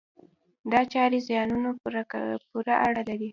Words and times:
دا 0.71 0.81
چارې 0.93 1.17
زیانونو 1.27 1.69
پورې 2.51 2.71
اړه 2.85 3.01
لري. 3.09 3.29